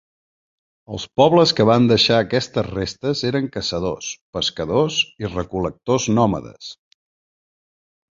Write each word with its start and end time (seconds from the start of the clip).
Els 0.95 1.03
pobles 1.19 1.51
que 1.57 1.65
van 1.69 1.83
deixar 1.91 2.15
aquestes 2.21 2.65
restes 2.69 3.21
eren 3.29 3.49
caçadors, 3.57 4.07
pescadors 4.37 4.97
i 5.27 5.31
recol·lectors 5.35 6.09
nòmades. 6.21 6.71